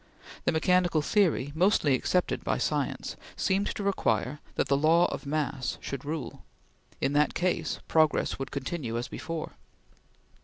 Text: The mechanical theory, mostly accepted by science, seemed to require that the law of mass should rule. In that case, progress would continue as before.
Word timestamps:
The 0.45 0.51
mechanical 0.51 1.03
theory, 1.03 1.51
mostly 1.53 1.93
accepted 1.93 2.43
by 2.43 2.57
science, 2.57 3.15
seemed 3.35 3.67
to 3.75 3.83
require 3.83 4.39
that 4.55 4.67
the 4.67 4.75
law 4.75 5.05
of 5.13 5.27
mass 5.27 5.77
should 5.79 6.03
rule. 6.03 6.43
In 6.99 7.13
that 7.13 7.35
case, 7.35 7.77
progress 7.87 8.39
would 8.39 8.49
continue 8.49 8.97
as 8.97 9.07
before. 9.07 9.51